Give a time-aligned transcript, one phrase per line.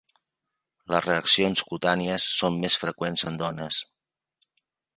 [0.93, 3.81] Les reaccions cutànies són més freqüents en dones.